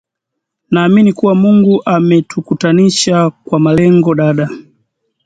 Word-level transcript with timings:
Naamini 0.71 1.13
kuwa 1.13 1.35
Mungu 1.35 1.81
ametukutanisha 1.85 3.29
kwa 3.29 3.59
malengo 3.59 4.15
dada 4.15 4.49